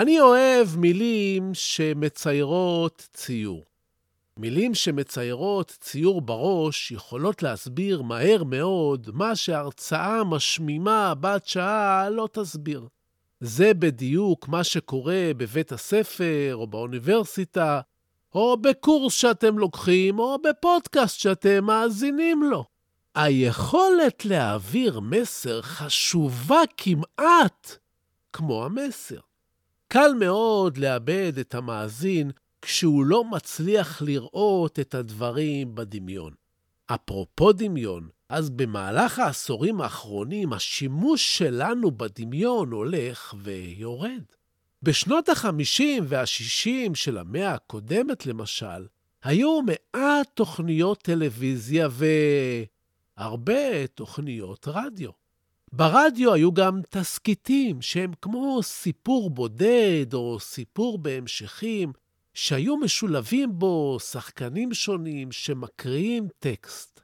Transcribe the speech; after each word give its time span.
אני 0.00 0.20
אוהב 0.20 0.76
מילים 0.76 1.50
שמציירות 1.54 3.08
ציור. 3.12 3.64
מילים 4.36 4.74
שמציירות 4.74 5.76
ציור 5.80 6.20
בראש 6.20 6.90
יכולות 6.90 7.42
להסביר 7.42 8.02
מהר 8.02 8.44
מאוד 8.44 9.10
מה 9.12 9.36
שהרצאה 9.36 10.24
משמימה 10.24 11.14
בת 11.14 11.46
שעה 11.46 12.10
לא 12.10 12.28
תסביר. 12.32 12.86
זה 13.40 13.74
בדיוק 13.74 14.48
מה 14.48 14.64
שקורה 14.64 15.30
בבית 15.36 15.72
הספר, 15.72 16.50
או 16.52 16.66
באוניברסיטה, 16.66 17.80
או 18.34 18.56
בקורס 18.56 19.14
שאתם 19.14 19.58
לוקחים, 19.58 20.18
או 20.18 20.36
בפודקאסט 20.42 21.18
שאתם 21.18 21.64
מאזינים 21.64 22.42
לו. 22.42 22.64
היכולת 23.14 24.24
להעביר 24.24 25.00
מסר 25.00 25.62
חשובה 25.62 26.60
כמעט 26.76 27.76
כמו 28.32 28.64
המסר. 28.64 29.27
קל 29.88 30.10
מאוד 30.18 30.76
לאבד 30.76 31.32
את 31.40 31.54
המאזין 31.54 32.30
כשהוא 32.62 33.04
לא 33.04 33.24
מצליח 33.24 34.02
לראות 34.02 34.78
את 34.78 34.94
הדברים 34.94 35.74
בדמיון. 35.74 36.32
אפרופו 36.86 37.52
דמיון, 37.52 38.08
אז 38.28 38.50
במהלך 38.50 39.18
העשורים 39.18 39.80
האחרונים 39.80 40.52
השימוש 40.52 41.38
שלנו 41.38 41.90
בדמיון 41.90 42.70
הולך 42.70 43.34
ויורד. 43.42 44.22
בשנות 44.82 45.28
ה-50 45.28 45.82
וה-60 46.04 46.94
של 46.94 47.18
המאה 47.18 47.54
הקודמת, 47.54 48.26
למשל, 48.26 48.86
היו 49.22 49.60
מעט 49.62 50.28
תוכניות 50.34 51.02
טלוויזיה 51.02 51.88
והרבה 53.16 53.86
תוכניות 53.86 54.68
רדיו. 54.68 55.10
ברדיו 55.72 56.32
היו 56.32 56.52
גם 56.52 56.80
תסכיתים 56.90 57.82
שהם 57.82 58.12
כמו 58.22 58.62
סיפור 58.62 59.30
בודד 59.30 60.14
או 60.14 60.40
סיפור 60.40 60.98
בהמשכים, 60.98 61.92
שהיו 62.34 62.76
משולבים 62.76 63.58
בו 63.58 63.98
שחקנים 64.00 64.74
שונים 64.74 65.32
שמקריאים 65.32 66.28
טקסט. 66.38 67.00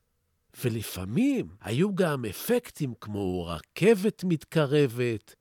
ולפעמים 0.65 1.49
היו 1.61 1.95
גם 1.95 2.25
אפקטים 2.25 2.95
כמו 3.01 3.47
רכבת 3.47 4.25
מתקרבת, 4.25 5.35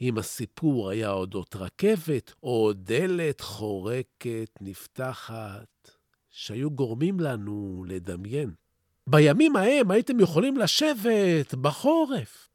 אם 0.00 0.18
הסיפור 0.18 0.90
היה 0.90 1.10
אודות 1.10 1.56
רכבת, 1.56 2.32
או 2.42 2.72
דלת 2.74 3.40
חורקת 3.40 4.50
נפתחת, 4.60 5.90
שהיו 6.30 6.70
גורמים 6.70 7.20
לנו 7.20 7.84
לדמיין. 7.88 8.50
בימים 9.06 9.56
ההם 9.56 9.90
הייתם 9.90 10.20
יכולים 10.20 10.56
לשבת 10.56 11.54
בחורף 11.54 12.49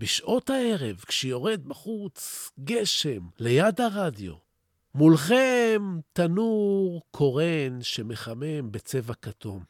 בשעות 0.00 0.50
הערב, 0.50 1.04
כשיורד 1.06 1.68
בחוץ 1.68 2.50
גשם 2.64 3.20
ליד 3.38 3.80
הרדיו, 3.80 4.34
מולכם 4.94 5.98
תנור 6.12 7.02
קורן 7.10 7.82
שמחמם 7.82 8.72
בצבע 8.72 9.14
כתום, 9.14 9.62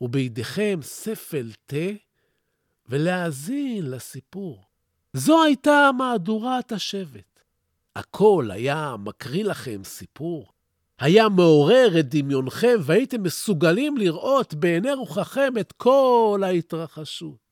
ובידיכם 0.00 0.78
ספל 0.82 1.52
תה, 1.66 1.76
ולהאזין 2.88 3.90
לסיפור. 3.90 4.64
זו 5.12 5.42
הייתה 5.42 5.90
מהדורת 5.98 6.72
השבט. 6.72 7.40
הכל 7.96 8.48
היה 8.50 8.96
מקריא 8.98 9.44
לכם 9.44 9.84
סיפור. 9.84 10.52
היה 10.98 11.28
מעורר 11.28 12.00
את 12.00 12.08
דמיונכם 12.08 12.76
והייתם 12.82 13.22
מסוגלים 13.22 13.96
לראות 13.96 14.54
בעיני 14.54 14.92
רוחכם 14.92 15.58
את 15.60 15.72
כל 15.72 16.42
ההתרחשות. 16.44 17.43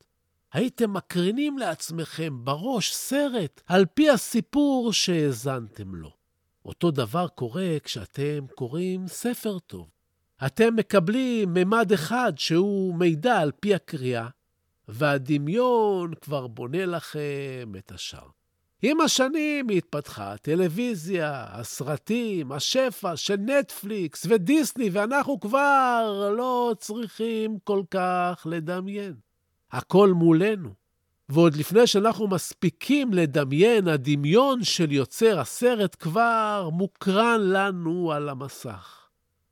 הייתם 0.52 0.92
מקרינים 0.92 1.58
לעצמכם 1.58 2.44
בראש 2.44 2.94
סרט 2.94 3.60
על 3.66 3.86
פי 3.94 4.10
הסיפור 4.10 4.92
שהאזנתם 4.92 5.94
לו. 5.94 6.10
אותו 6.64 6.90
דבר 6.90 7.28
קורה 7.28 7.76
כשאתם 7.84 8.46
קוראים 8.54 9.08
ספר 9.08 9.58
טוב. 9.58 9.88
אתם 10.46 10.76
מקבלים 10.76 11.54
ממד 11.54 11.92
אחד 11.92 12.32
שהוא 12.36 12.94
מידע 12.94 13.38
על 13.38 13.52
פי 13.60 13.74
הקריאה, 13.74 14.28
והדמיון 14.88 16.14
כבר 16.20 16.46
בונה 16.46 16.86
לכם 16.86 17.72
את 17.78 17.92
השאר. 17.92 18.26
עם 18.82 19.00
השנים 19.00 19.68
התפתחה 19.68 20.32
הטלוויזיה, 20.32 21.46
הסרטים, 21.48 22.52
השפע 22.52 23.16
של 23.16 23.36
נטפליקס 23.36 24.26
ודיסני, 24.28 24.90
ואנחנו 24.92 25.40
כבר 25.40 26.30
לא 26.36 26.74
צריכים 26.78 27.58
כל 27.64 27.82
כך 27.90 28.46
לדמיין. 28.50 29.31
הכל 29.72 30.12
מולנו. 30.12 30.70
ועוד 31.28 31.56
לפני 31.56 31.86
שאנחנו 31.86 32.28
מספיקים 32.28 33.14
לדמיין, 33.14 33.88
הדמיון 33.88 34.64
של 34.64 34.92
יוצר 34.92 35.40
הסרט 35.40 35.96
כבר 35.98 36.68
מוקרן 36.72 37.40
לנו 37.40 38.12
על 38.12 38.28
המסך. 38.28 39.08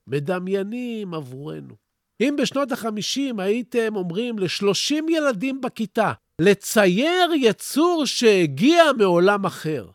מדמיינים 0.06 1.14
עבורנו. 1.14 1.74
אם 2.20 2.36
בשנות 2.38 2.72
ה-50 2.72 3.42
הייתם 3.42 3.96
אומרים 3.96 4.38
ל-30 4.38 5.10
ילדים 5.10 5.60
בכיתה 5.60 6.12
לצייר 6.40 7.30
יצור 7.36 8.02
שהגיע 8.06 8.82
מעולם 8.98 9.46
אחר, 9.46 9.88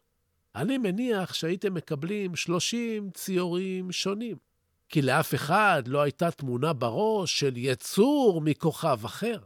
אני 0.55 0.77
מניח 0.77 1.33
שהייתם 1.33 1.73
מקבלים 1.73 2.35
30 2.35 3.09
ציורים 3.13 3.91
שונים. 3.91 4.37
כי 4.89 5.01
לאף 5.01 5.35
אחד 5.35 5.83
לא 5.87 6.01
הייתה 6.01 6.31
תמונה 6.31 6.73
בראש 6.73 7.39
של 7.39 7.53
יצור 7.57 8.41
מכוכב 8.41 8.99
אחר. 9.05 9.37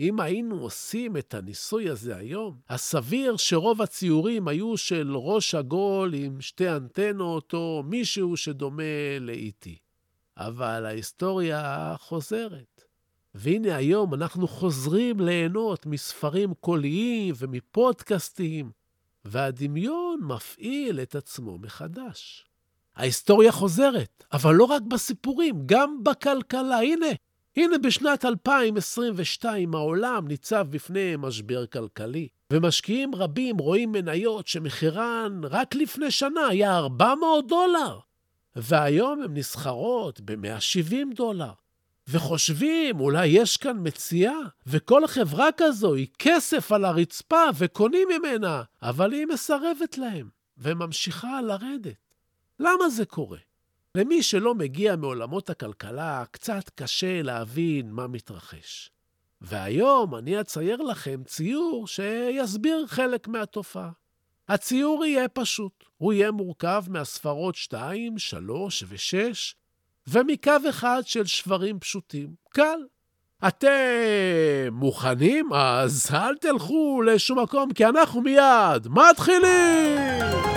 אם 0.00 0.20
היינו 0.20 0.60
עושים 0.60 1.16
את 1.16 1.34
הניסוי 1.34 1.88
הזה 1.88 2.16
היום, 2.16 2.56
הסביר 2.68 3.36
שרוב 3.36 3.82
הציורים 3.82 4.48
היו 4.48 4.76
של 4.76 5.16
ראש 5.16 5.54
עגול 5.54 6.14
עם 6.14 6.40
שתי 6.40 6.70
אנטנות 6.70 7.54
או 7.54 7.82
מישהו 7.86 8.36
שדומה 8.36 9.18
לאיטי. 9.20 9.78
אבל 10.36 10.86
ההיסטוריה 10.86 11.94
חוזרת. 11.98 12.84
והנה 13.34 13.76
היום 13.76 14.14
אנחנו 14.14 14.48
חוזרים 14.48 15.20
ליהנות 15.20 15.86
מספרים 15.86 16.54
קוליים 16.54 17.34
ומפודקאסטים, 17.38 18.70
והדמיון 19.24 20.20
מפעיל 20.22 21.00
את 21.00 21.14
עצמו 21.14 21.58
מחדש. 21.58 22.46
ההיסטוריה 22.96 23.52
חוזרת, 23.52 24.24
אבל 24.32 24.54
לא 24.54 24.64
רק 24.64 24.82
בסיפורים, 24.82 25.62
גם 25.66 26.04
בכלכלה. 26.04 26.78
הנה, 26.78 27.06
הנה 27.58 27.78
בשנת 27.78 28.24
2022 28.24 29.74
העולם 29.74 30.28
ניצב 30.28 30.66
בפני 30.70 31.14
משבר 31.18 31.66
כלכלי, 31.66 32.28
ומשקיעים 32.52 33.14
רבים 33.14 33.58
רואים 33.58 33.92
מניות 33.92 34.46
שמחירן 34.46 35.40
רק 35.44 35.74
לפני 35.74 36.10
שנה 36.10 36.46
היה 36.46 36.78
400 36.78 37.46
דולר, 37.48 37.98
והיום 38.56 39.22
הן 39.22 39.36
נסחרות 39.36 40.20
ב-170 40.20 41.14
דולר. 41.14 41.52
וחושבים, 42.08 43.00
אולי 43.00 43.26
יש 43.26 43.56
כאן 43.56 43.76
מציאה, 43.82 44.38
וכל 44.66 45.06
חברה 45.06 45.48
כזו 45.56 45.94
היא 45.94 46.06
כסף 46.18 46.72
על 46.72 46.84
הרצפה 46.84 47.44
וקונים 47.58 48.08
ממנה, 48.18 48.62
אבל 48.82 49.12
היא 49.12 49.26
מסרבת 49.26 49.98
להם, 49.98 50.28
וממשיכה 50.58 51.42
לרדת. 51.42 52.14
למה 52.60 52.88
זה 52.88 53.04
קורה? 53.04 53.38
למי 53.98 54.22
שלא 54.22 54.54
מגיע 54.54 54.96
מעולמות 54.96 55.50
הכלכלה, 55.50 56.24
קצת 56.30 56.70
קשה 56.74 57.22
להבין 57.22 57.90
מה 57.90 58.06
מתרחש. 58.06 58.90
והיום 59.40 60.14
אני 60.14 60.40
אצייר 60.40 60.76
לכם 60.76 61.22
ציור 61.26 61.86
שיסביר 61.86 62.86
חלק 62.86 63.28
מהתופעה. 63.28 63.90
הציור 64.48 65.04
יהיה 65.04 65.28
פשוט, 65.28 65.84
הוא 65.96 66.12
יהיה 66.12 66.30
מורכב 66.30 66.84
מהספרות 66.88 67.54
2, 67.54 68.18
3 68.18 68.84
ו-6, 68.86 69.54
ומקו 70.06 70.52
אחד 70.68 71.02
של 71.04 71.26
שברים 71.26 71.80
פשוטים. 71.80 72.34
קל. 72.50 72.80
אתם 73.48 73.68
מוכנים? 74.72 75.52
אז 75.52 76.10
אל 76.14 76.36
תלכו 76.36 77.02
לשום 77.02 77.38
מקום, 77.38 77.72
כי 77.72 77.86
אנחנו 77.86 78.20
מיד 78.20 78.88
מתחילים! 78.88 80.47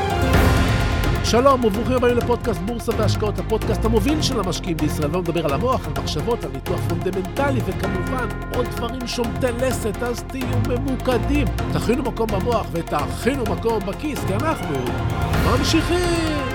שלום 1.32 1.66
וברוכים 1.66 1.96
הבאים 1.96 2.18
לפודקאסט 2.18 2.62
בורסה 2.62 2.92
והשקעות, 2.98 3.40
הפודקאסט 3.40 3.86
המוביל 3.86 4.22
של 4.22 4.40
המשקיעים 4.40 4.78
בישראל. 4.78 5.12
נדבר 5.12 5.46
על 5.46 5.54
המוח, 5.54 5.88
על 5.88 5.94
מחשבות, 6.04 6.44
על 6.44 6.52
ניתוח 6.52 6.80
פונדמנטלי, 6.90 7.60
וכמובן 7.66 8.28
עוד 8.56 8.66
דברים 8.66 9.08
שומטי 9.08 9.48
לסת, 9.62 10.04
אז 10.04 10.24
תהיו 10.24 10.58
ממוקדים. 10.68 11.48
תכינו 11.74 12.04
מקום 12.04 12.28
במוח 12.28 12.68
ותכינו 12.72 13.44
מקום 13.44 13.80
בכיס, 13.86 14.20
כי 14.28 14.34
אנחנו 14.34 14.76
ממשיכים! 15.46 16.51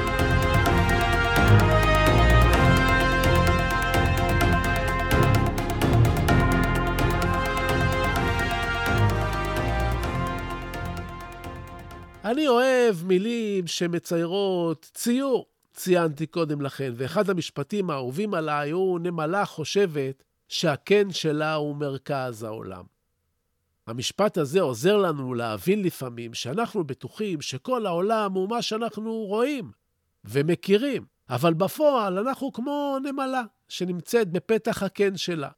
אני 12.26 12.49
אוהב 12.49 12.96
מילים 13.05 13.67
שמציירות 13.67 14.90
ציור. 14.94 15.46
ציינתי 15.73 16.26
קודם 16.26 16.61
לכן, 16.61 16.93
ואחד 16.96 17.31
המשפטים 17.31 17.90
האהובים 17.90 18.34
עליי 18.34 18.70
הוא 18.70 19.00
נמלה 19.00 19.44
חושבת 19.44 20.25
שהקן 20.49 21.12
שלה 21.12 21.55
הוא 21.55 21.76
מרכז 21.76 22.43
העולם. 22.43 22.84
המשפט 23.87 24.38
הזה 24.38 24.61
עוזר 24.61 24.96
לנו 24.96 25.34
להבין 25.34 25.82
לפעמים 25.82 26.34
שאנחנו 26.34 26.84
בטוחים 26.84 27.40
שכל 27.40 27.87
העולם 27.87 28.32
הוא 28.32 28.49
מה 28.49 28.62
שאנחנו 28.62 29.12
רואים 29.12 29.70
ומכירים, 30.25 31.05
אבל 31.31 31.55
בפועל 31.55 32.19
אנחנו 32.19 32.52
כמו 32.52 32.96
נמלה 33.02 33.43
שנמצאת 33.69 34.31
בפתח 34.31 34.82
הקן 34.82 35.17
שלה. 35.17 35.50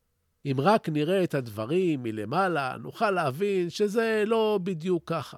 אם 0.47 0.57
רק 0.59 0.89
נראה 0.89 1.25
את 1.25 1.35
הדברים 1.35 2.03
מלמעלה, 2.03 2.77
נוכל 2.77 3.11
להבין 3.11 3.71
שזה 3.71 4.25
לא 4.27 4.61
בדיוק 4.63 5.03
ככה. 5.07 5.37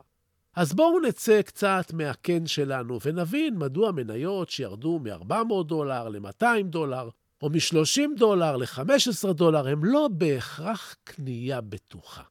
אז 0.56 0.72
בואו 0.72 1.00
נצא 1.00 1.42
קצת 1.42 1.92
מהקן 1.92 2.46
שלנו 2.46 2.98
ונבין 3.04 3.58
מדוע 3.58 3.92
מניות 3.92 4.50
שירדו 4.50 4.98
מ-400 4.98 5.64
דולר 5.66 6.08
ל-200 6.08 6.62
דולר, 6.64 7.08
או 7.42 7.50
מ-30 7.50 8.18
דולר 8.18 8.56
ל-15 8.56 9.32
דולר, 9.32 9.68
הם 9.68 9.84
לא 9.84 10.08
בהכרח 10.12 10.96
קנייה 11.04 11.60
בטוחה. 11.60 12.22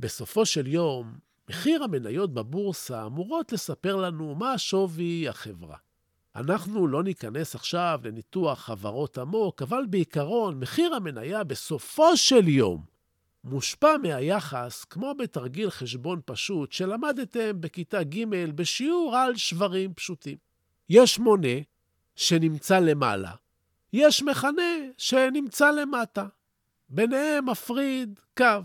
בסופו 0.00 0.46
של 0.46 0.66
יום, 0.66 1.14
מחיר 1.50 1.82
המניות 1.82 2.34
בבורסה 2.34 3.06
אמורות 3.06 3.52
לספר 3.52 3.96
לנו 3.96 4.34
מה 4.34 4.58
שווי 4.58 5.28
החברה. 5.28 5.76
אנחנו 6.36 6.86
לא 6.86 7.02
ניכנס 7.02 7.54
עכשיו 7.54 8.00
לניתוח 8.04 8.58
חברות 8.58 9.18
עמוק, 9.18 9.62
אבל 9.62 9.84
בעיקרון, 9.90 10.60
מחיר 10.60 10.94
המניה 10.94 11.44
בסופו 11.44 12.16
של 12.16 12.48
יום 12.48 12.93
מושפע 13.44 13.96
מהיחס, 14.02 14.84
כמו 14.84 15.14
בתרגיל 15.18 15.70
חשבון 15.70 16.20
פשוט 16.24 16.72
שלמדתם 16.72 17.60
בכיתה 17.60 18.02
ג' 18.02 18.24
בשיעור 18.54 19.16
על 19.16 19.36
שברים 19.36 19.94
פשוטים. 19.94 20.36
יש 20.88 21.18
מונה 21.18 21.58
שנמצא 22.16 22.78
למעלה, 22.78 23.32
יש 23.92 24.22
מכנה 24.22 24.72
שנמצא 24.98 25.70
למטה. 25.70 26.26
ביניהם 26.88 27.50
מפריד 27.50 28.20
קו. 28.36 28.60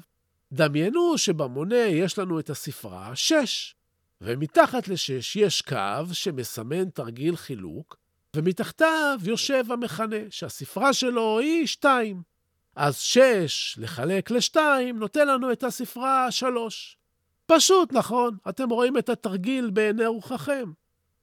דמיינו 0.51 1.17
שבמונה 1.17 1.75
יש 1.75 2.19
לנו 2.19 2.39
את 2.39 2.49
הספרה 2.49 3.15
6, 3.15 3.75
ומתחת 4.21 4.87
ל-6 4.87 5.39
יש 5.39 5.61
קו 5.61 6.13
שמסמן 6.13 6.89
תרגיל 6.89 7.35
חילוק, 7.35 7.97
ומתחתיו 8.35 9.19
יושב 9.23 9.71
המכנה, 9.71 10.17
שהספרה 10.29 10.93
שלו 10.93 11.39
היא 11.39 11.67
2. 11.67 12.21
אז 12.79 12.97
6 12.97 13.75
לחלק 13.77 14.31
ל-2 14.31 14.57
נותן 14.93 15.27
לנו 15.27 15.51
את 15.51 15.63
הספרה 15.63 16.31
3. 16.31 16.97
פשוט, 17.45 17.93
נכון? 17.93 18.37
אתם 18.49 18.69
רואים 18.69 18.97
את 18.97 19.09
התרגיל 19.09 19.69
בעיני 19.69 20.05
רוחכם. 20.05 20.71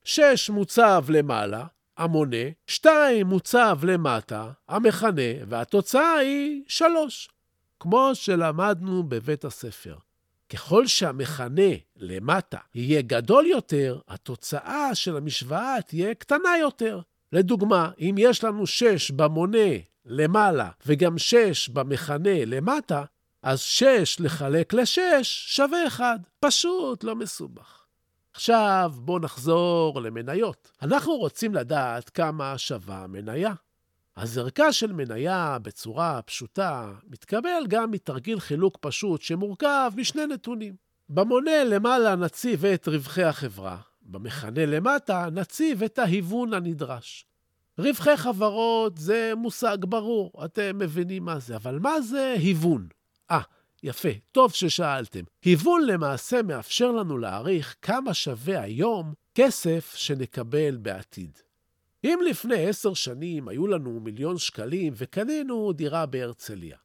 6 0.05 0.51
מוצב 0.51 1.05
למעלה, 1.09 1.67
המונה, 1.97 2.47
2 2.67 3.27
מוצב 3.27 3.79
למטה, 3.83 4.51
המכנה, 4.69 5.23
והתוצאה 5.49 6.15
היא 6.15 6.63
3. 6.69 7.29
כמו 7.81 8.11
שלמדנו 8.15 9.03
בבית 9.03 9.45
הספר. 9.45 9.97
ככל 10.49 10.87
שהמכנה 10.87 11.73
למטה 11.97 12.59
יהיה 12.75 13.03
גדול 13.03 13.47
יותר, 13.47 13.99
התוצאה 14.09 14.95
של 14.95 15.17
המשוואה 15.17 15.77
תהיה 15.87 16.15
קטנה 16.15 16.59
יותר. 16.61 17.01
לדוגמה, 17.33 17.91
אם 18.01 18.15
יש 18.19 18.45
לנו 18.45 18.67
6 18.67 19.11
במונה 19.11 19.69
למעלה 20.07 20.71
וגם 20.87 21.19
6 21.19 21.69
במכנה 21.69 22.45
למטה, 22.45 23.05
אז 23.43 23.61
6 23.61 24.21
לחלק 24.21 24.75
ל-6 24.75 25.23
שווה 25.23 25.87
1. 25.87 26.21
פשוט, 26.41 27.05
לא 27.05 27.17
מסובך. 27.17 27.87
עכשיו 28.35 28.93
בואו 28.97 29.19
נחזור 29.19 30.01
למניות. 30.01 30.71
אנחנו 30.83 31.17
רוצים 31.17 31.55
לדעת 31.55 32.11
כמה 32.11 32.59
שווה 32.59 33.07
מניה. 33.07 33.53
אז 34.17 34.39
ערכה 34.39 34.73
של 34.73 34.93
מניה 34.93 35.59
בצורה 35.63 36.23
פשוטה 36.23 36.93
מתקבל 37.07 37.67
גם 37.69 37.91
מתרגיל 37.91 38.41
חילוק 38.41 38.79
פשוט 38.81 39.23
שמורכב 39.23 39.93
משני 39.97 40.27
נתונים. 40.27 40.75
במונה 41.09 41.65
למעלה 41.65 42.17
נציב 42.17 42.65
את 42.65 42.89
רווחי 42.89 43.23
החברה, 43.23 43.79
במכנה 44.03 44.67
למטה 44.67 45.29
נציב 45.33 45.83
את 45.83 45.99
ההיוון 45.99 46.55
הנדרש. 46.55 47.27
רווחי 47.79 48.17
חברות 48.17 48.99
זה 48.99 49.33
מושג 49.37 49.77
ברור, 49.81 50.33
אתם 50.45 50.79
מבינים 50.79 51.25
מה 51.25 51.39
זה, 51.39 51.57
אבל 51.57 51.79
מה 51.79 52.01
זה 52.01 52.35
היוון? 52.39 52.89
אה, 53.31 53.41
יפה, 53.83 54.09
טוב 54.33 54.53
ששאלתם. 54.53 55.21
היוון 55.45 55.87
למעשה 55.87 56.43
מאפשר 56.43 56.93
לנו 56.93 57.19
להעריך 57.19 57.77
כמה 57.83 58.15
שווה 58.15 58.63
היום 58.63 59.13
כסף 59.35 59.95
שנקבל 59.97 60.77
בעתיד. 60.77 61.39
אם 62.05 62.19
לפני 62.31 62.69
עשר 62.69 62.95
שנים 62.95 63.49
היו 63.49 63.67
לנו 63.67 64.01
מיליון 64.01 64.39
שקלים 64.39 64.93
וקנינו 64.97 65.73
דירה 65.73 66.07
בהרצליה, 66.07 66.77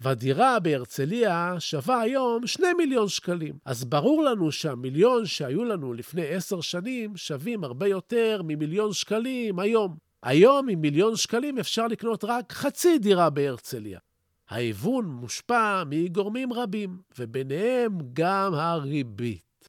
והדירה 0.00 0.60
בהרצליה 0.60 1.56
שווה 1.58 2.00
היום 2.00 2.46
שני 2.46 2.72
מיליון 2.72 3.08
שקלים. 3.08 3.58
אז 3.64 3.84
ברור 3.84 4.24
לנו 4.24 4.52
שהמיליון 4.52 5.26
שהיו 5.26 5.64
לנו 5.64 5.92
לפני 5.92 6.26
עשר 6.26 6.60
שנים 6.60 7.16
שווים 7.16 7.64
הרבה 7.64 7.88
יותר 7.88 8.40
ממיליון 8.44 8.92
שקלים 8.92 9.58
היום. 9.58 9.96
היום 10.24 10.68
עם 10.68 10.80
מיליון 10.80 11.16
שקלים 11.16 11.58
אפשר 11.58 11.86
לקנות 11.86 12.24
רק 12.24 12.52
חצי 12.52 12.98
דירה 12.98 13.30
בהרצליה. 13.30 13.98
ההיוון 14.48 15.04
מושפע 15.04 15.82
מגורמים 15.86 16.52
רבים, 16.52 16.98
וביניהם 17.18 17.98
גם 18.12 18.54
הריבית. 18.54 19.68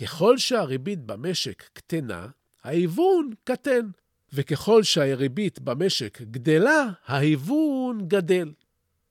ככל 0.00 0.38
שהריבית 0.38 1.00
במשק 1.06 1.62
קטנה, 1.72 2.26
ההיוון 2.64 3.30
קטן, 3.44 3.90
וככל 4.32 4.82
שהריבית 4.82 5.60
במשק 5.60 6.22
גדלה, 6.22 6.86
ההיוון 7.06 8.08
גדל. 8.08 8.52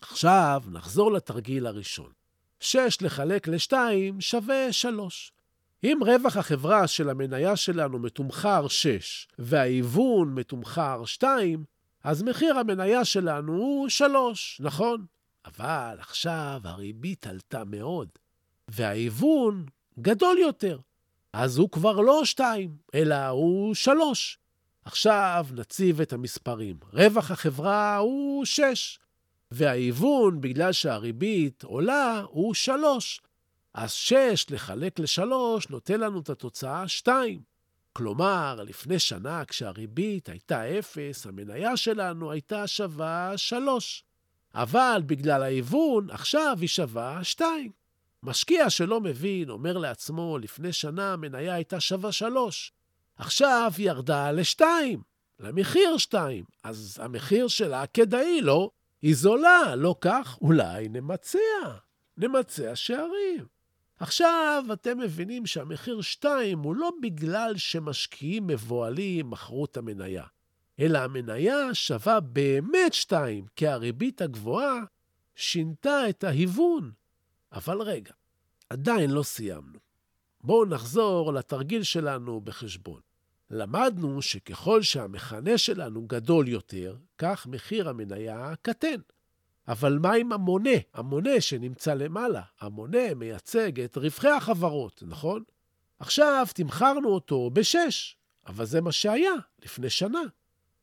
עכשיו 0.02 0.64
נחזור 0.72 1.12
לתרגיל 1.12 1.68
הראשון. 1.68 2.12
6 2.60 2.98
לחלק 3.02 3.48
ל-2 3.48 3.74
שווה 4.20 4.74
3. 4.74 5.32
אם 5.84 6.00
רווח 6.06 6.38
החברה 6.38 6.88
של 6.88 7.10
המניה 7.10 7.56
שלנו 7.56 8.00
מתומחר 8.00 8.68
6 8.68 9.28
וההיוון 9.40 10.34
מתומחר 10.34 11.06
2, 11.06 11.64
אז 12.04 12.24
מחיר 12.24 12.58
המניה 12.58 13.06
שלנו 13.06 13.54
הוא 13.54 13.90
3, 13.90 14.62
נכון? 14.64 15.06
אבל 15.46 15.96
עכשיו 16.00 16.62
הריבית 16.64 17.28
עלתה 17.28 17.64
מאוד, 17.66 18.08
וההיוון 18.68 19.66
גדול 20.00 20.38
יותר. 20.38 20.80
אז 21.34 21.58
הוא 21.58 21.70
כבר 21.70 22.02
לא 22.02 22.26
2, 22.26 22.78
אלא 22.96 23.28
הוא 23.28 23.76
3. 23.76 24.38
עכשיו 24.86 25.46
נציב 25.56 26.02
את 26.02 26.14
המספרים. 26.14 26.76
רווח 26.94 27.32
החברה 27.32 27.98
הוא 27.98 28.46
6, 28.46 29.00
וההיוון, 29.52 30.42
בגלל 30.42 30.72
שהריבית 30.72 31.64
עולה, 31.64 32.24
הוא 32.30 32.54
3. 32.54 33.22
אז 33.74 33.92
6 33.92 34.46
לחלק 34.50 35.00
ל-3 35.00 35.32
נותן 35.70 36.00
לנו 36.00 36.20
את 36.20 36.30
התוצאה 36.30 36.88
2. 36.88 37.42
כלומר, 37.94 38.56
לפני 38.66 39.00
שנה, 39.00 39.46
כשהריבית 39.46 40.30
הייתה 40.30 40.80
0, 40.80 41.26
המניה 41.26 41.78
שלנו 41.78 42.32
הייתה 42.32 42.68
שווה 42.68 43.34
3. 43.36 44.04
אבל 44.56 45.02
בגלל 45.06 45.44
ההיוון, 45.44 46.10
עכשיו 46.10 46.58
היא 46.62 46.70
שווה 46.70 47.24
2. 47.24 47.72
משקיע 48.24 48.70
שלא 48.70 49.02
מבין 49.02 49.50
אומר 49.50 49.78
לעצמו, 49.78 50.38
לפני 50.38 50.74
שנה 50.74 51.14
המניה 51.14 51.54
הייתה 51.54 51.80
שווה 51.80 52.12
3. 52.12 52.72
עכשיו 53.18 53.72
היא 53.78 53.88
ירדה 53.88 54.32
ל-2, 54.32 54.62
למחיר 55.40 55.98
2. 55.98 56.44
אז 56.64 57.00
המחיר 57.02 57.48
שלה 57.48 57.86
כדאי, 57.86 58.42
לא? 58.42 58.70
היא 59.02 59.16
זולה, 59.16 59.76
לא 59.76 59.96
כך? 60.02 60.38
אולי 60.42 60.88
נמצע. 60.90 61.40
נמצע 62.18 62.76
שערים. 62.76 63.59
עכשיו 64.00 64.64
אתם 64.74 64.98
מבינים 64.98 65.46
שהמחיר 65.46 66.02
2 66.02 66.60
הוא 66.60 66.76
לא 66.76 66.92
בגלל 67.02 67.58
שמשקיעים 67.58 68.48
מבוהלים 68.48 69.30
מכרו 69.30 69.66
את 69.66 69.78
המניה, 69.78 70.24
אלא 70.80 70.98
המניה 71.00 71.74
שווה 71.74 72.20
באמת 72.20 72.94
2, 72.94 73.46
כי 73.56 73.68
הריבית 73.68 74.22
הגבוהה 74.22 74.80
שינתה 75.36 76.10
את 76.10 76.24
ההיוון. 76.24 76.92
אבל 77.52 77.82
רגע, 77.82 78.14
עדיין 78.70 79.12
לא 79.12 79.24
סיימנו. 79.24 79.80
בואו 80.42 80.66
נחזור 80.66 81.34
לתרגיל 81.34 81.84
שלנו 81.84 82.42
בחשבון. 82.42 83.02
למדנו 83.50 84.22
שככל 84.22 84.82
שהמכנה 84.82 85.58
שלנו 85.58 86.08
גדול 86.08 86.48
יותר, 86.48 86.98
כך 87.18 87.48
מחיר 87.48 87.90
המניה 87.90 88.54
קטן. 88.62 89.02
אבל 89.70 90.00
מה 90.02 90.14
עם 90.14 90.32
המונה? 90.32 90.70
המונה 90.94 91.42
שנמצא 91.42 91.94
למעלה. 91.94 92.42
המונה 92.60 93.14
מייצג 93.16 93.80
את 93.80 93.98
רווחי 93.98 94.30
החברות, 94.30 95.04
נכון? 95.08 95.44
עכשיו 96.00 96.48
תמכרנו 96.54 97.10
אותו 97.10 97.50
בשש, 97.54 98.18
אבל 98.48 98.66
זה 98.66 98.82
מה 98.82 98.92
שהיה 98.92 99.34
לפני 99.64 99.90
שנה. 99.90 100.22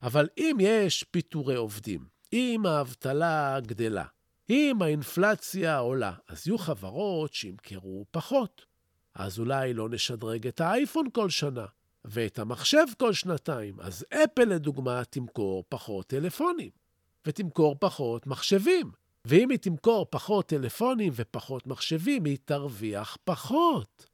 אבל 0.03 0.29
אם 0.39 0.57
יש 0.61 1.03
פיטורי 1.03 1.55
עובדים, 1.55 2.07
אם 2.33 2.63
האבטלה 2.67 3.61
גדלה, 3.61 4.05
אם 4.51 4.83
האינפלציה 4.83 5.79
עולה, 5.79 6.13
אז 6.29 6.47
יהיו 6.47 6.59
חברות 6.59 7.35
שימכרו 7.35 8.05
פחות. 8.11 8.67
אז 9.15 9.39
אולי 9.39 9.75
לא 9.75 9.89
נשדרג 9.89 10.47
את 10.47 10.61
האייפון 10.61 11.07
כל 11.13 11.31
שנה, 11.31 11.67
ואת 12.05 12.39
המחשב 12.39 12.87
כל 12.99 13.13
שנתיים. 13.13 13.81
אז 13.81 14.05
אפל, 14.15 14.45
לדוגמה, 14.45 15.05
תמכור 15.05 15.65
פחות 15.69 16.07
טלפונים, 16.07 16.71
ותמכור 17.27 17.77
פחות 17.79 18.27
מחשבים. 18.27 18.91
ואם 19.25 19.51
היא 19.51 19.59
תמכור 19.59 20.07
פחות 20.11 20.47
טלפונים 20.49 21.13
ופחות 21.17 21.67
מחשבים, 21.67 22.25
היא 22.25 22.39
תרוויח 22.45 23.17
פחות. 23.25 24.07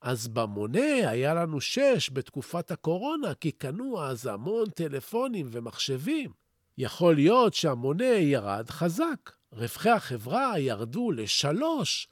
אז 0.00 0.28
במונה 0.28 1.10
היה 1.10 1.34
לנו 1.34 1.60
שש 1.60 2.10
בתקופת 2.12 2.70
הקורונה, 2.70 3.34
כי 3.34 3.50
קנו 3.50 4.02
אז 4.02 4.26
המון 4.26 4.70
טלפונים 4.70 5.46
ומחשבים. 5.50 6.30
יכול 6.78 7.14
להיות 7.14 7.54
שהמונה 7.54 8.04
ירד 8.04 8.70
חזק. 8.70 9.32
רווחי 9.52 9.90
החברה 9.90 10.58
ירדו 10.58 11.10
לשלוש, 11.10 12.08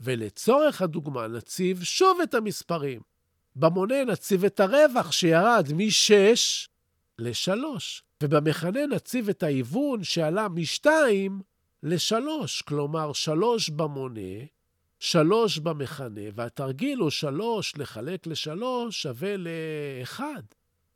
ולצורך 0.00 0.82
הדוגמה 0.82 1.28
נציב 1.28 1.82
שוב 1.82 2.20
את 2.20 2.34
המספרים. 2.34 3.00
במונה 3.56 4.04
נציב 4.04 4.44
את 4.44 4.60
הרווח 4.60 5.12
שירד 5.12 5.68
מ-6 5.72 6.68
ל-3, 7.18 7.52
ובמכנה 8.22 8.86
נציב 8.86 9.28
את 9.28 9.42
ההיוון 9.42 10.04
שעלה 10.04 10.48
מ-2 10.48 10.86
ל-3, 11.82 12.14
כלומר 12.68 13.12
3 13.12 13.70
במונה, 13.70 14.20
3 14.98 15.58
במכנה, 15.58 16.20
והתרגיל 16.34 16.98
הוא 16.98 17.10
3 17.10 17.76
לחלק 17.76 18.26
ל-3 18.26 18.62
שווה 18.90 19.36
ל-1. 19.36 20.20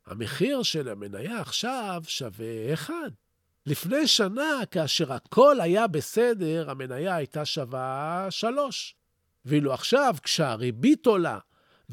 המחיר 0.05 0.63
של 0.63 0.89
המניה 0.89 1.41
עכשיו 1.41 2.03
שווה 2.07 2.73
1. 2.73 2.93
לפני 3.65 4.07
שנה, 4.07 4.59
כאשר 4.71 5.13
הכל 5.13 5.61
היה 5.61 5.87
בסדר, 5.87 6.69
המניה 6.69 7.15
הייתה 7.15 7.45
שווה 7.45 8.27
3. 8.29 8.95
ואילו 9.45 9.73
עכשיו, 9.73 10.15
כשהריבית 10.23 11.05
עולה 11.05 11.39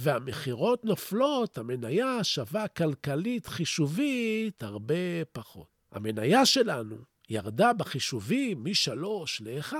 והמכירות 0.00 0.84
נופלות, 0.84 1.58
המניה 1.58 2.24
שווה 2.24 2.68
כלכלית 2.68 3.46
חישובית 3.46 4.62
הרבה 4.62 5.24
פחות. 5.32 5.66
המניה 5.92 6.46
שלנו 6.46 6.96
ירדה 7.28 7.72
בחישובים 7.72 8.64
מ-3 8.64 9.06
ל-1. 9.40 9.72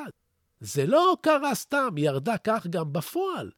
זה 0.61 0.87
לא 0.87 1.17
קרה 1.21 1.55
סתם, 1.55 1.89
היא 1.97 2.05
ירדה 2.05 2.39
כך 2.39 2.67
גם 2.67 2.93
בפועל. 2.93 3.51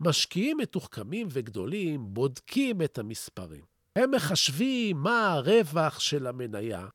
משקיעים 0.00 0.56
מתוחכמים 0.56 1.28
וגדולים 1.30 2.14
בודקים 2.14 2.82
את 2.82 2.98
המספרים. 2.98 3.64
הם 3.96 4.10
מחשבים 4.10 4.96
מה 4.96 5.32
הרווח 5.32 6.00
של 6.00 6.26
המניה 6.26 6.86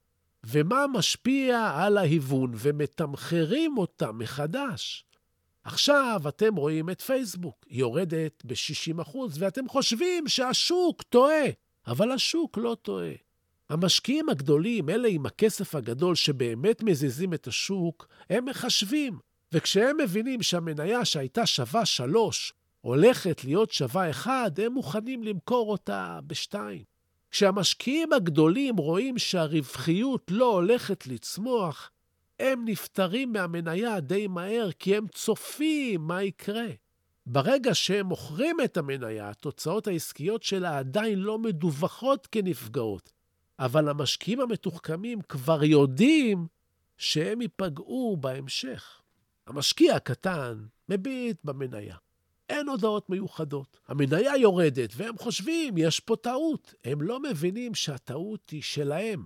ומה 0.44 0.86
משפיע 0.94 1.72
על 1.76 1.98
ההיוון 1.98 2.52
ומתמחרים 2.56 3.78
אותה 3.78 4.12
מחדש. 4.12 5.06
עכשיו 5.66 6.22
אתם 6.28 6.56
רואים 6.56 6.90
את 6.90 7.02
פייסבוק, 7.02 7.66
היא 7.70 7.80
יורדת 7.80 8.44
ב-60%, 8.46 9.18
ואתם 9.40 9.68
חושבים 9.68 10.28
שהשוק 10.28 11.02
טועה, 11.02 11.46
אבל 11.88 12.12
השוק 12.12 12.58
לא 12.58 12.78
טועה. 12.82 13.12
המשקיעים 13.70 14.30
הגדולים, 14.30 14.90
אלה 14.90 15.08
עם 15.08 15.26
הכסף 15.26 15.76
הגדול 15.76 16.16
שבאמת 16.16 16.84
מזיזים 16.84 17.34
את 17.34 17.48
השוק, 17.48 18.08
הם 18.30 18.46
מחשבים. 18.46 19.20
וכשהם 19.52 19.98
מבינים 20.04 20.42
שהמניה 20.42 21.06
שהייתה 21.06 21.46
שווה 21.46 21.86
3 21.86 22.54
הולכת 22.82 23.44
להיות 23.44 23.72
שווה 23.72 24.10
1, 24.10 24.60
הם 24.60 24.74
מוכנים 24.74 25.24
למכור 25.24 25.72
אותה 25.72 26.20
ב-2. 26.28 26.56
כשהמשקיעים 27.32 28.14
הגדולים 28.14 28.78
רואים 28.78 29.18
שהרווחיות 29.18 30.32
לא 30.32 30.52
הולכת 30.52 31.08
לצמוח, 31.08 31.92
הם 32.40 32.66
נפטרים 32.66 33.34
מהמניה 33.34 34.00
די 34.00 34.28
מהר, 34.28 34.72
כי 34.72 34.96
הם 34.96 35.08
צופים 35.08 36.02
מה 36.02 36.24
יקרה. 36.24 36.68
ברגע 37.26 37.74
שהם 37.74 38.06
מוכרים 38.06 38.58
את 38.64 38.78
המניה, 38.78 39.30
התוצאות 39.30 39.88
העסקיות 39.88 40.44
שלה 40.44 40.78
עדיין 40.78 41.20
לא 41.20 41.40
מדווחות 41.40 42.28
כנפגעות. 42.32 43.12
אבל 43.60 43.90
המשקיעים 43.90 44.42
המתוחכמים 44.42 45.22
כבר 45.22 45.64
יודעים 45.64 46.48
שהם 46.98 47.42
ייפגעו 47.42 48.18
בהמשך. 48.20 49.02
המשקיע 49.48 49.96
הקטן 49.96 50.66
מביט 50.90 51.38
במניה. 51.44 51.96
אין 52.50 52.70
הודעות 52.70 53.10
מיוחדות. 53.10 53.80
המניה 53.88 54.38
יורדת, 54.38 54.90
והם 54.96 55.18
חושבים, 55.18 55.78
יש 55.78 56.00
פה 56.00 56.16
טעות. 56.16 56.74
הם 56.84 57.02
לא 57.02 57.20
מבינים 57.20 57.76
שהטעות 57.76 58.50
היא 58.50 58.62
שלהם. 58.62 59.26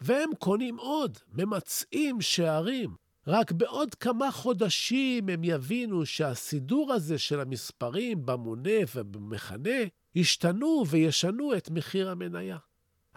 והם 0.00 0.30
קונים 0.38 0.76
עוד, 0.76 1.18
ממצאים 1.32 2.20
שערים. 2.20 2.94
רק 3.26 3.52
בעוד 3.52 3.94
כמה 3.94 4.30
חודשים 4.30 5.28
הם 5.28 5.44
יבינו 5.44 6.06
שהסידור 6.06 6.92
הזה 6.92 7.18
של 7.18 7.40
המספרים 7.40 8.26
במונה 8.26 8.70
ובמכנה 8.94 9.78
ישתנו 10.14 10.84
וישנו 10.88 11.54
את 11.56 11.70
מחיר 11.70 12.10
המניה. 12.10 12.58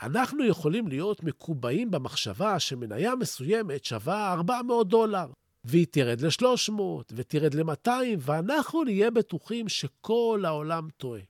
אנחנו 0.02 0.46
יכולים 0.46 0.88
להיות 0.88 1.24
מקובעים 1.24 1.92
במחשבה 1.92 2.60
שמניה 2.60 3.16
מסוימת 3.16 3.86
שווה 3.86 4.34
400 4.34 4.88
דולר, 4.88 5.26
והיא 5.64 5.88
תרד 5.92 6.22
ל-300 6.22 6.82
ותרד 7.12 7.54
ל-200, 7.54 7.90
ואנחנו 8.20 8.84
נהיה 8.84 9.12
בטוחים 9.12 9.70
שכל 9.70 10.44
העולם 10.46 10.88
טועה. 10.98 11.22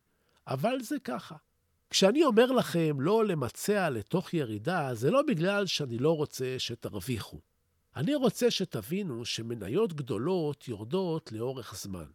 אבל 0.48 0.82
זה 0.82 0.96
ככה. 1.04 1.36
כשאני 1.92 2.24
אומר 2.24 2.52
לכם 2.52 3.02
לא 3.02 3.26
למצע 3.26 3.90
לתוך 3.90 4.34
ירידה, 4.34 4.90
זה 4.94 5.12
לא 5.12 5.22
בגלל 5.28 5.66
שאני 5.66 5.98
לא 5.98 6.18
רוצה 6.18 6.56
שתרוויחו. 6.58 7.40
אני 7.96 8.16
רוצה 8.16 8.52
שתבינו 8.52 9.26
שמניות 9.26 9.94
גדולות 9.94 10.68
יורדות 10.68 11.32
לאורך 11.32 11.76
זמן. 11.76 12.06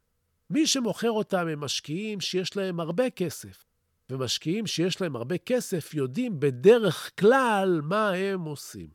מי 0.51 0.67
שמוכר 0.67 1.11
אותם 1.11 1.49
הם 1.49 1.61
משקיעים 1.61 2.21
שיש 2.21 2.57
להם 2.57 2.81
הרבה 2.81 3.11
כסף, 3.11 3.65
ומשקיעים 4.11 4.67
שיש 4.67 5.01
להם 5.01 5.17
הרבה 5.17 5.39
כסף 5.39 5.95
יודעים 5.95 6.41
בדרך 6.41 7.11
כלל 7.21 7.81
מה 7.83 8.11
הם 8.11 8.41
עושים. 8.41 8.89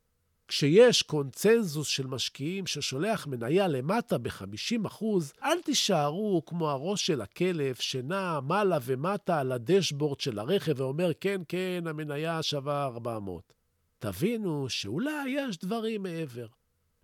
כשיש 0.54 1.02
קונצנזוס 1.02 1.88
של 1.88 2.06
משקיעים 2.06 2.66
ששולח 2.66 3.26
מניה 3.26 3.68
למטה 3.68 4.18
ב-50%, 4.18 5.04
אל 5.42 5.62
תישארו 5.62 6.42
כמו 6.46 6.70
הראש 6.70 7.06
של 7.06 7.20
הכלב 7.20 7.74
שנע 7.74 8.40
מעלה 8.40 8.78
ומטה 8.82 9.40
על 9.40 9.52
הדשבורד 9.52 10.20
של 10.20 10.38
הרכב 10.38 10.80
ואומר, 10.80 11.10
כן, 11.20 11.40
כן, 11.48 11.84
המניה 11.86 12.42
שווה 12.42 12.84
400. 12.84 13.52
תבינו 13.98 14.68
שאולי 14.68 15.28
יש 15.28 15.58
דברים 15.58 16.02
מעבר. 16.02 16.46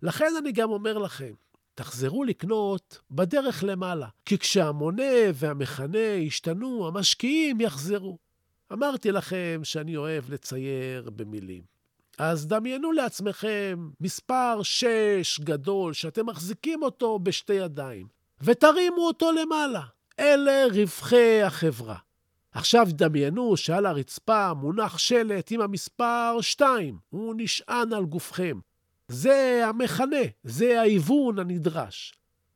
לכן 0.01 0.33
אני 0.41 0.51
גם 0.51 0.69
אומר 0.69 0.97
לכם, 0.97 1.33
תחזרו 1.75 2.23
לקנות 2.23 3.01
בדרך 3.11 3.63
למעלה, 3.67 4.07
כי 4.25 4.37
כשהמונה 4.37 5.03
והמכנה 5.33 5.97
ישתנו, 5.97 6.87
המשקיעים 6.87 7.61
יחזרו. 7.61 8.17
אמרתי 8.73 9.11
לכם 9.11 9.61
שאני 9.63 9.97
אוהב 9.97 10.33
לצייר 10.33 11.09
במילים. 11.09 11.78
אז 12.19 12.47
דמיינו 12.47 12.91
לעצמכם 12.91 13.89
מספר 14.01 14.59
6 14.63 15.39
גדול 15.39 15.93
שאתם 15.93 16.25
מחזיקים 16.25 16.83
אותו 16.83 17.19
בשתי 17.19 17.53
ידיים, 17.53 18.07
ותרימו 18.41 19.07
אותו 19.07 19.31
למעלה. 19.31 19.81
אלה 20.19 20.65
רווחי 20.73 21.41
החברה. 21.41 21.95
עכשיו 22.51 22.87
דמיינו 22.89 23.57
שעל 23.57 23.85
הרצפה 23.85 24.53
מונח 24.53 24.97
שלט 24.97 25.51
עם 25.51 25.61
המספר 25.61 26.37
2, 26.41 26.97
הוא 27.09 27.35
נשען 27.37 27.93
על 27.93 28.05
גופכם. 28.05 28.59
זה 29.07 29.61
המכנה, 29.65 30.25
זה 30.43 30.79
ההיוון 30.79 31.39
הנדרש. 31.39 32.13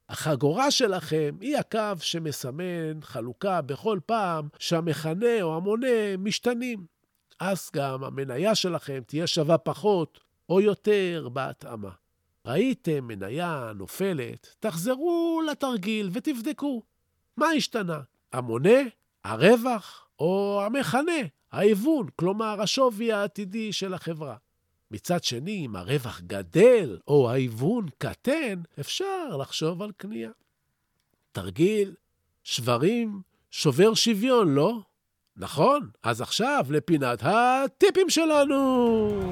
החגורה 0.10 0.72
שלכם 0.72 1.36
היא 1.42 1.58
הקו 1.58 2.00
שמסמן 2.00 3.02
חלוקה 3.02 3.62
בכל 3.62 4.00
פעם 4.06 4.48
שהמכנה 4.60 5.42
או 5.42 5.58
המונה 5.58 6.18
משתנים. 6.18 6.93
אז 7.40 7.70
גם 7.76 8.04
המניה 8.04 8.56
שלכם 8.56 9.02
תהיה 9.08 9.28
שווה 9.28 9.58
פחות 9.58 10.20
או 10.50 10.62
יותר 10.62 11.30
בהתאמה. 11.34 11.90
ראיתם 12.46 13.08
מניה 13.08 13.72
נופלת, 13.76 14.56
תחזרו 14.60 15.42
לתרגיל 15.52 16.10
ותבדקו. 16.14 16.82
מה 17.38 17.48
השתנה? 17.48 18.00
המונה, 18.34 18.80
הרווח 19.24 20.08
או 20.20 20.62
המכנה, 20.66 21.22
ההיוון, 21.52 22.08
כלומר 22.16 22.62
השווי 22.62 23.12
העתידי 23.12 23.74
של 23.74 23.94
החברה. 23.94 24.36
מצד 24.92 25.24
שני, 25.24 25.66
אם 25.66 25.76
הרווח 25.76 26.22
גדל 26.22 27.00
או 27.08 27.30
ההיוון 27.30 27.86
קטן, 27.98 28.62
אפשר 28.80 29.38
לחשוב 29.38 29.82
על 29.82 29.92
קנייה. 29.98 30.32
תרגיל, 31.32 31.96
שברים, 32.44 33.22
שובר 33.52 33.94
שוויון, 33.94 34.56
לא? 34.56 34.80
נכון, 35.38 35.90
אז 36.04 36.22
עכשיו 36.22 36.66
לפינת 36.70 37.20
הטיפים 37.24 38.10
שלנו. 38.10 39.32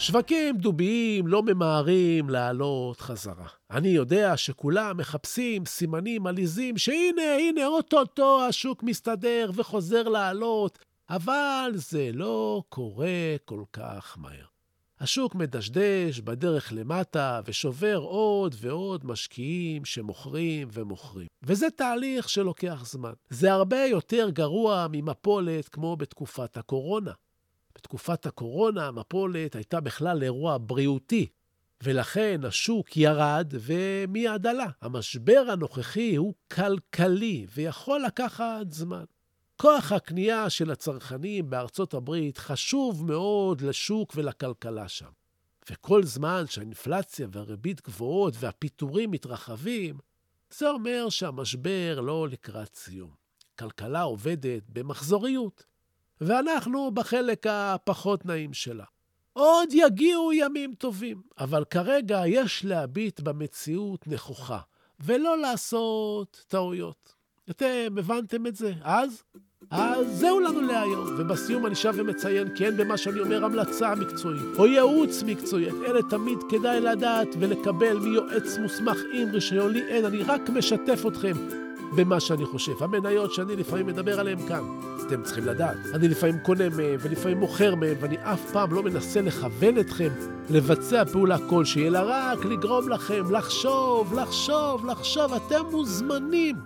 שווקים 0.00 0.56
דוביים 0.56 1.26
לא 1.26 1.42
ממהרים 1.42 2.30
לעלות 2.30 3.00
חזרה. 3.00 3.46
אני 3.70 3.88
יודע 3.88 4.36
שכולם 4.36 4.96
מחפשים 4.96 5.66
סימנים 5.66 6.26
עליזים 6.26 6.78
שהנה, 6.78 7.36
הנה, 7.38 7.66
אוטוטו 7.66 8.44
השוק 8.48 8.82
מסתדר 8.82 9.50
וחוזר 9.54 10.08
לעלות, 10.08 10.78
אבל 11.10 11.70
זה 11.74 12.10
לא 12.12 12.62
קורה 12.68 13.36
כל 13.44 13.62
כך 13.72 14.16
מהר. 14.18 14.44
השוק 15.00 15.34
מדשדש 15.34 16.20
בדרך 16.20 16.72
למטה 16.72 17.40
ושובר 17.44 17.96
עוד 17.96 18.54
ועוד 18.58 19.06
משקיעים 19.06 19.84
שמוכרים 19.84 20.68
ומוכרים. 20.72 21.26
וזה 21.42 21.70
תהליך 21.70 22.28
שלוקח 22.28 22.82
זמן. 22.86 23.12
זה 23.28 23.52
הרבה 23.52 23.84
יותר 23.84 24.30
גרוע 24.30 24.86
ממפולת 24.90 25.68
כמו 25.68 25.96
בתקופת 25.96 26.56
הקורונה. 26.56 27.12
בתקופת 27.74 28.26
הקורונה 28.26 28.86
המפולת 28.86 29.54
הייתה 29.54 29.80
בכלל 29.80 30.22
אירוע 30.22 30.58
בריאותי, 30.60 31.26
ולכן 31.82 32.40
השוק 32.44 32.96
ירד 32.96 33.54
ומיד 33.60 34.46
עלה. 34.46 34.66
המשבר 34.82 35.44
הנוכחי 35.52 36.16
הוא 36.16 36.34
כלכלי 36.52 37.46
ויכול 37.54 38.02
לקחת 38.06 38.70
זמן. 38.70 39.04
כוח 39.60 39.92
הקנייה 39.92 40.50
של 40.50 40.70
הצרכנים 40.70 41.50
בארצות 41.50 41.94
הברית 41.94 42.38
חשוב 42.38 43.06
מאוד 43.06 43.60
לשוק 43.60 44.12
ולכלכלה 44.16 44.88
שם. 44.88 45.10
וכל 45.70 46.04
זמן 46.04 46.44
שהאינפלציה 46.46 47.28
והריבית 47.32 47.80
גבוהות 47.80 48.34
והפיטורים 48.38 49.10
מתרחבים, 49.10 49.98
זה 50.50 50.70
אומר 50.70 51.08
שהמשבר 51.08 52.00
לא 52.00 52.28
לקראת 52.28 52.74
סיום. 52.74 53.10
כלכלה 53.58 54.02
עובדת 54.02 54.62
במחזוריות. 54.68 55.64
ואנחנו 56.20 56.90
בחלק 56.90 57.46
הפחות 57.46 58.26
נעים 58.26 58.52
שלה. 58.54 58.84
עוד 59.32 59.68
יגיעו 59.72 60.32
ימים 60.32 60.74
טובים, 60.74 61.22
אבל 61.38 61.64
כרגע 61.64 62.22
יש 62.26 62.64
להביט 62.64 63.20
במציאות 63.20 64.06
נכוחה, 64.06 64.60
ולא 65.00 65.38
לעשות 65.38 66.44
טעויות. 66.48 67.14
אתם 67.50 67.94
הבנתם 67.98 68.46
את 68.46 68.56
זה 68.56 68.72
אז? 68.82 69.22
אז 69.70 70.06
זהו 70.18 70.40
לנו 70.40 70.60
להיום, 70.60 71.06
ובסיום 71.18 71.66
אני 71.66 71.74
שב 71.74 71.92
ומציין 71.96 72.48
כי 72.54 72.66
אין 72.66 72.76
במה 72.76 72.96
שאני 72.96 73.20
אומר 73.20 73.44
המלצה 73.44 73.94
מקצועית 73.94 74.42
או 74.58 74.66
ייעוץ 74.66 75.22
מקצועי. 75.26 75.68
את 75.68 75.74
אלה 75.86 76.02
תמיד 76.02 76.38
כדאי 76.48 76.80
לדעת 76.80 77.28
ולקבל 77.40 77.98
מיועץ 77.98 78.58
מוסמך 78.58 78.98
עם 79.12 79.28
רישיון. 79.32 79.72
לי 79.72 79.82
אין, 79.88 80.04
אני 80.04 80.22
רק 80.22 80.50
משתף 80.50 81.02
אתכם 81.08 81.32
במה 81.96 82.20
שאני 82.20 82.44
חושב. 82.46 82.72
המניות 82.80 83.32
שאני 83.32 83.56
לפעמים 83.56 83.86
מדבר 83.86 84.20
עליהן 84.20 84.48
כאן, 84.48 84.62
אתם 85.06 85.22
צריכים 85.22 85.44
לדעת. 85.44 85.76
אני 85.94 86.08
לפעמים 86.08 86.38
קונה 86.38 86.68
מהם 86.68 86.96
ולפעמים 87.00 87.38
מוכר 87.38 87.74
מהם, 87.74 87.96
ואני 88.00 88.16
אף 88.22 88.52
פעם 88.52 88.72
לא 88.72 88.82
מנסה 88.82 89.20
לכוון 89.20 89.78
אתכם 89.78 90.08
לבצע 90.50 91.04
פעולה 91.04 91.36
כלשהי, 91.48 91.86
אלא 91.86 92.00
רק 92.04 92.44
לגרום 92.44 92.88
לכם 92.88 93.30
לחשוב, 93.30 94.14
לחשוב, 94.14 94.86
לחשוב. 94.86 95.34
אתם 95.34 95.62
מוזמנים 95.70 96.56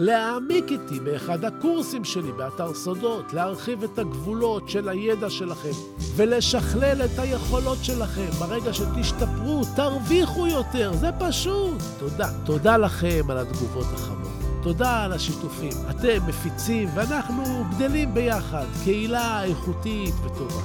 להעמיק 0.00 0.64
איתי 0.70 1.00
באחד 1.00 1.44
הקורסים 1.44 2.04
שלי 2.04 2.32
באתר 2.32 2.74
סודות, 2.74 3.32
להרחיב 3.32 3.82
את 3.84 3.98
הגבולות 3.98 4.68
של 4.68 4.88
הידע 4.88 5.30
שלכם 5.30 5.70
ולשכלל 6.16 7.04
את 7.04 7.18
היכולות 7.18 7.78
שלכם. 7.82 8.30
ברגע 8.38 8.72
שתשתפרו, 8.72 9.62
תרוויחו 9.76 10.46
יותר, 10.46 10.92
זה 10.92 11.10
פשוט. 11.18 11.82
תודה. 11.98 12.28
תודה 12.44 12.76
לכם 12.76 13.30
על 13.30 13.38
התגובות 13.38 13.86
החמות. 13.94 14.28
תודה 14.62 15.04
על 15.04 15.12
השיתופים. 15.12 15.72
אתם 15.90 16.26
מפיצים 16.26 16.88
ואנחנו 16.94 17.64
גדלים 17.70 18.14
ביחד, 18.14 18.66
קהילה 18.84 19.44
איכותית 19.44 20.14
וטובה. 20.24 20.62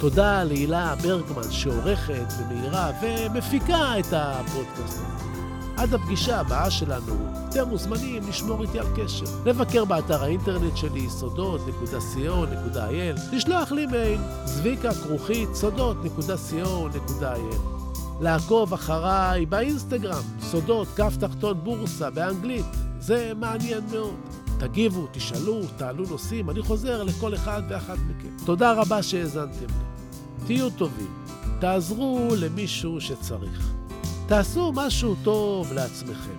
תודה 0.00 0.44
להילה 0.44 0.94
ברגמן 1.02 1.50
שעורכת 1.50 2.32
ומאירה 2.38 2.90
ומפיקה 3.02 3.98
את 3.98 4.12
הפודקאסט 4.12 4.98
הזה. 4.98 5.35
עד 5.76 5.94
הפגישה 5.94 6.40
הבאה 6.40 6.70
שלנו, 6.70 7.14
אתם 7.48 7.68
מוזמנים 7.68 8.22
לשמור 8.28 8.62
איתי 8.62 8.78
על 8.78 8.86
קשר. 8.96 9.24
לבקר 9.46 9.84
באתר 9.84 10.22
האינטרנט 10.22 10.76
שלי, 10.76 11.10
סודות.co.il, 11.10 13.20
לשלוח 13.32 13.72
לי 13.72 13.86
מייל, 13.86 14.20
זביקה 14.44 14.94
כרוכית 14.94 15.48
סודות.co.il. 15.54 17.56
לעקוב 18.20 18.72
אחריי 18.72 19.46
באינסטגרם, 19.46 20.22
סודות, 20.40 20.88
כף 20.96 21.16
תחתון 21.20 21.64
בורסה, 21.64 22.10
באנגלית. 22.10 22.66
זה 23.00 23.32
מעניין 23.36 23.80
מאוד. 23.92 24.14
תגיבו, 24.58 25.06
תשאלו, 25.12 25.60
תעלו 25.76 26.04
נושאים, 26.10 26.50
אני 26.50 26.62
חוזר 26.62 27.02
לכל 27.02 27.34
אחד 27.34 27.62
ואחת 27.68 27.98
מכם. 27.98 28.44
תודה 28.44 28.72
רבה 28.72 29.02
שהאזנתם 29.02 29.60
לי. 29.60 29.84
תהיו 30.46 30.70
טובים, 30.70 31.14
תעזרו 31.60 32.28
למישהו 32.38 33.00
שצריך. 33.00 33.75
תעשו 34.28 34.72
משהו 34.74 35.16
טוב 35.22 35.72
לעצמכם. 35.72 36.36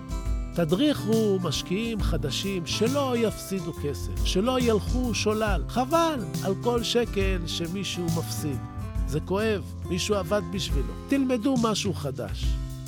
תדריכו 0.54 1.40
משקיעים 1.42 2.02
חדשים 2.02 2.66
שלא 2.66 3.14
יפסידו 3.18 3.74
כסף, 3.84 4.26
שלא 4.26 4.60
ילכו 4.60 5.14
שולל. 5.14 5.64
חבל 5.70 6.20
על 6.44 6.54
כל 6.64 6.84
שקל 6.84 7.42
שמישהו 7.48 8.06
מפסיד. 8.06 8.58
זה 9.08 9.20
כואב, 9.20 9.64
מישהו 9.90 10.16
עבד 10.16 10.42
בשבילו. 10.52 10.94
תלמדו 11.08 11.56
משהו 11.64 11.94
חדש. 11.94 12.46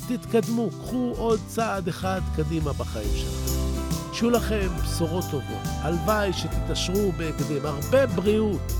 תתקדמו, 0.08 0.68
קחו 0.70 1.14
עוד 1.16 1.40
צעד 1.46 1.88
אחד 1.88 2.20
קדימה 2.36 2.72
בחיים 2.72 3.16
שלכם. 3.16 3.60
שיהיו 4.12 4.30
לכם 4.30 4.68
בשורות 4.82 5.24
טובות. 5.30 5.62
הלוואי 5.64 6.32
שתתעשרו 6.32 7.12
בהקדם. 7.12 7.66
הרבה 7.66 8.06
בריאות. 8.06 8.72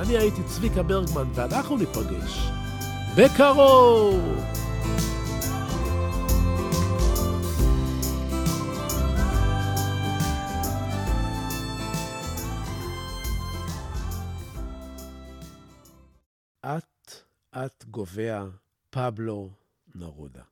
אני 0.00 0.18
הייתי 0.18 0.42
צביקה 0.42 0.82
ברגמן, 0.82 1.28
ואנחנו 1.34 1.76
ניפגש 1.76 2.48
בקרוב! 3.16 4.63
גובע 17.94 18.44
פבלו 18.90 19.50
נרודה. 19.94 20.42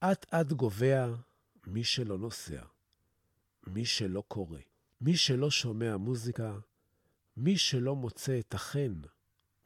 אט-אט 0.00 0.52
גובע 0.52 1.06
מי 1.66 1.84
שלא 1.84 2.18
נוסע. 2.18 2.62
מי 3.66 3.86
שלא 3.86 4.22
קורא, 4.28 4.58
מי 5.00 5.16
שלא 5.16 5.50
שומע 5.50 5.96
מוזיקה, 5.96 6.58
מי 7.36 7.58
שלא 7.58 7.96
מוצא 7.96 8.38
את 8.38 8.54
החן 8.54 9.00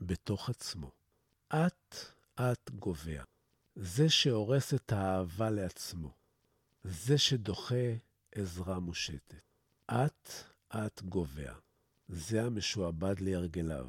בתוך 0.01 0.51
עצמו. 0.51 0.91
אט-אט 1.49 2.71
גובע. 2.71 3.23
זה 3.77 4.09
שהורס 4.09 4.75
את 4.75 4.93
האהבה 4.93 5.51
לעצמו. 5.51 6.15
זה 6.85 7.19
שדוחה 7.19 7.87
עזרה 8.35 8.79
מושטת. 8.79 9.35
אט-אט 9.87 11.03
גובע. 11.03 11.55
זה 12.09 12.45
המשועבד 12.45 13.21
להרגליו, 13.21 13.87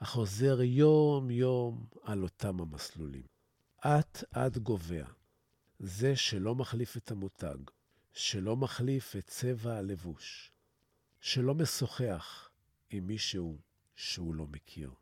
החוזר 0.00 0.62
יום-יום 0.62 1.86
על 2.02 2.22
אותם 2.22 2.60
המסלולים. 2.60 3.26
אט-אט 3.78 4.56
גובע. 4.56 5.04
זה 5.78 6.16
שלא 6.16 6.54
מחליף 6.54 6.96
את 6.96 7.10
המותג, 7.10 7.56
שלא 8.12 8.56
מחליף 8.56 9.16
את 9.16 9.26
צבע 9.26 9.76
הלבוש, 9.76 10.52
שלא 11.20 11.54
משוחח 11.54 12.50
עם 12.90 13.06
מישהו 13.06 13.58
שהוא 13.94 14.34
לא 14.34 14.46
מכיר. 14.46 14.92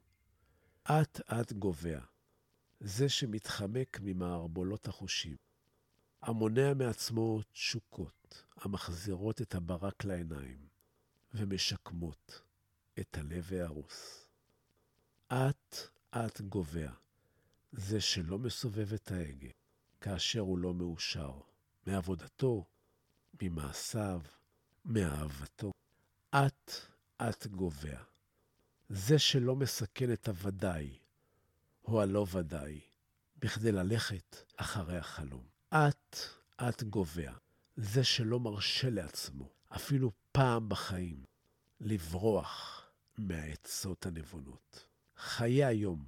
אט-אט 0.84 1.52
גובע, 1.52 2.00
זה 2.80 3.08
שמתחמק 3.08 3.98
ממערבולות 4.02 4.88
החושים, 4.88 5.36
המונע 6.22 6.74
מעצמו 6.74 7.40
תשוקות 7.52 8.44
המחזירות 8.56 9.42
את 9.42 9.54
הברק 9.54 10.04
לעיניים 10.04 10.68
ומשקמות 11.34 12.42
את 13.00 13.18
הלב 13.18 13.52
ההרוס. 13.52 14.27
אט-אט 15.32 16.40
גובע, 16.40 16.90
זה 17.72 18.00
שלא 18.00 18.38
מסובב 18.38 18.92
את 18.92 19.10
ההגה 19.10 19.48
כאשר 20.00 20.40
הוא 20.40 20.58
לא 20.58 20.74
מאושר 20.74 21.40
מעבודתו, 21.86 22.64
ממעשיו, 23.42 24.20
מאהבתו. 24.84 25.72
אט-אט 26.30 27.46
גובע. 27.46 28.02
זה 28.88 29.18
שלא 29.18 29.56
מסכן 29.56 30.12
את 30.12 30.28
הוודאי 30.28 30.98
או 31.84 32.02
הלא 32.02 32.26
ודאי 32.32 32.80
בכדי 33.36 33.72
ללכת 33.72 34.36
אחרי 34.56 34.98
החלום. 34.98 35.46
אט-אט 35.70 36.82
גובע, 36.82 37.32
זה 37.76 38.04
שלא 38.04 38.40
מרשה 38.40 38.90
לעצמו, 38.90 39.48
אפילו 39.68 40.10
פעם 40.32 40.68
בחיים, 40.68 41.24
לברוח 41.80 42.84
מהעצות 43.18 44.06
הנבונות. 44.06 44.87
חיה 45.18 45.68
היום, 45.68 46.04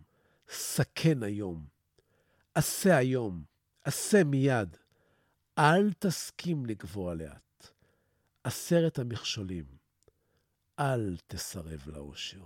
סכן 0.49 1.23
היום, 1.23 1.67
עשה 2.55 2.97
היום, 2.97 3.45
עשה 3.85 4.25
מיד. 4.25 4.77
אל 5.59 5.93
תסכים 5.99 6.67
לגבוה 6.67 7.15
לאט. 7.15 7.71
עשרת 8.45 8.99
המכשולים, 8.99 9.65
אל 10.79 11.17
תסרב 11.27 11.83
לאושר. 11.87 12.39